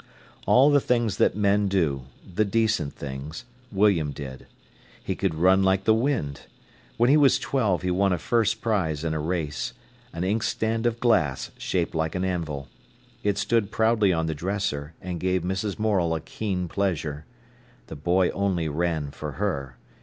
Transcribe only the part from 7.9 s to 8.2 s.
won a